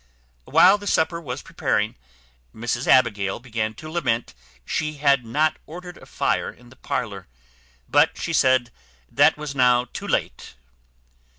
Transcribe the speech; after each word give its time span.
While 0.45 0.79
the 0.79 0.87
supper 0.87 1.21
was 1.21 1.43
preparing, 1.43 1.95
Mrs 2.55 2.87
Abigail 2.87 3.39
began 3.39 3.75
to 3.75 3.87
lament 3.91 4.33
she 4.65 4.93
had 4.95 5.23
not 5.23 5.57
ordered 5.67 5.97
a 5.97 6.07
fire 6.07 6.49
in 6.49 6.69
the 6.69 6.75
parlour; 6.75 7.27
but, 7.87 8.17
she 8.17 8.33
said, 8.33 8.71
that 9.11 9.37
was 9.37 9.53
now 9.53 9.85
too 9.93 10.07
late. 10.07 10.55